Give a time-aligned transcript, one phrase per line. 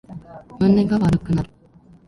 [0.59, 1.49] 胸が悪くなる